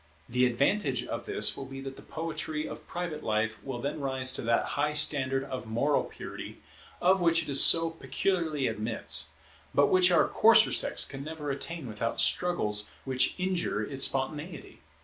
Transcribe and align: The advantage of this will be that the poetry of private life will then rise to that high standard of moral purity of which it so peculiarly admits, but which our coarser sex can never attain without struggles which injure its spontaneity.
The 0.27 0.47
advantage 0.47 1.05
of 1.05 1.27
this 1.27 1.55
will 1.55 1.67
be 1.67 1.79
that 1.81 1.95
the 1.95 2.01
poetry 2.01 2.67
of 2.67 2.87
private 2.87 3.23
life 3.23 3.63
will 3.63 3.79
then 3.79 3.99
rise 3.99 4.33
to 4.33 4.41
that 4.41 4.69
high 4.73 4.93
standard 4.93 5.43
of 5.43 5.67
moral 5.67 6.03
purity 6.05 6.59
of 6.99 7.21
which 7.21 7.47
it 7.47 7.53
so 7.57 7.91
peculiarly 7.91 8.65
admits, 8.65 9.27
but 9.75 9.91
which 9.91 10.09
our 10.09 10.27
coarser 10.27 10.71
sex 10.71 11.05
can 11.05 11.23
never 11.23 11.51
attain 11.51 11.85
without 11.87 12.19
struggles 12.19 12.87
which 13.05 13.35
injure 13.39 13.83
its 13.83 14.05
spontaneity. 14.05 14.79